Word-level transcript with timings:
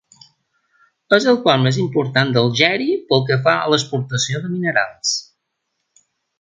És 1.17 1.27
el 1.33 1.37
port 1.43 1.63
més 1.65 1.77
important 1.83 2.33
d'Algèria 2.37 2.97
pel 3.13 3.23
que 3.29 3.39
fa 3.49 3.55
a 3.59 3.69
l'exportació 3.75 4.45
de 4.47 4.53
minerals. 4.57 5.17